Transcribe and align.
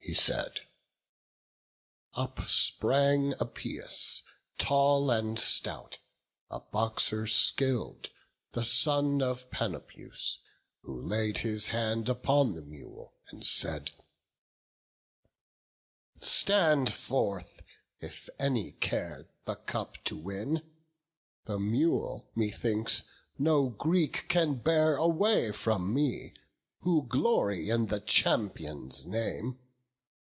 He 0.00 0.14
said; 0.14 0.60
up 2.14 2.48
sprang 2.48 3.34
Epeius, 3.38 4.22
tall 4.56 5.10
and 5.10 5.38
stout, 5.38 5.98
A 6.50 6.60
boxer 6.60 7.26
skill'd, 7.26 8.08
the 8.52 8.64
son 8.64 9.20
of 9.20 9.50
Panopeus, 9.50 10.38
Who 10.80 10.98
laid 10.98 11.38
his 11.38 11.66
hand 11.68 12.08
upon 12.08 12.54
the 12.54 12.62
mule, 12.62 13.16
and 13.28 13.44
said: 13.44 13.90
"Stand 16.22 16.90
forth, 16.94 17.60
if 18.00 18.30
any 18.38 18.72
care 18.72 19.26
the 19.44 19.56
cup 19.56 20.02
to 20.04 20.16
win; 20.16 20.62
The 21.44 21.58
mule, 21.58 22.30
methinks, 22.34 23.02
no 23.38 23.68
Greek 23.68 24.24
can 24.30 24.54
bear 24.54 24.96
away 24.96 25.52
From 25.52 25.92
me, 25.92 26.32
who 26.80 27.04
glory 27.06 27.68
in 27.68 27.88
the 27.88 28.00
champion's 28.00 29.04
name. 29.04 29.58